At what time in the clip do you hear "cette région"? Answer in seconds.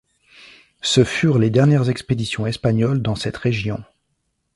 3.13-3.83